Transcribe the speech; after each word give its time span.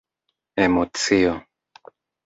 emocio 0.65 1.39